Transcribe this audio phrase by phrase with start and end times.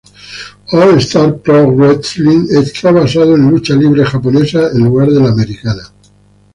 [0.71, 5.83] All Star Pro-Wrrestling es basado en lucha libre japonesa en vez de americana.